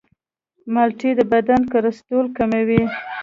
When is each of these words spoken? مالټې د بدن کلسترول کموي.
مالټې 0.73 1.11
د 1.17 1.21
بدن 1.31 1.61
کلسترول 1.73 2.27
کموي. 2.37 2.81